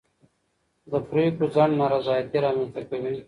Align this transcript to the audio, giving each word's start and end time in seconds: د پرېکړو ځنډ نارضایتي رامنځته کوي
د 0.91 0.93
پرېکړو 1.09 1.45
ځنډ 1.55 1.73
نارضایتي 1.81 2.37
رامنځته 2.45 2.81
کوي 2.89 3.11